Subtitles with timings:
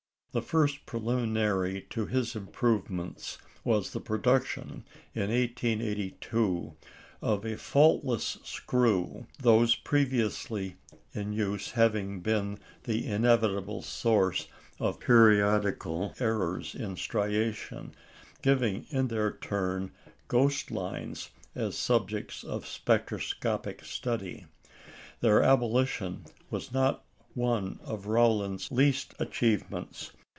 [0.33, 6.73] The first preliminary to his improvements was the production, in 1882,
[7.21, 10.77] of a faultless screw, those previously
[11.11, 14.47] in use having been the inevitable source
[14.79, 17.91] of periodical errors in striation,
[18.41, 19.91] giving, in their turn,
[20.29, 24.45] ghost lines as subjects of spectroscopic study.
[25.19, 30.11] Their abolition was not one of Rowland's least achievements.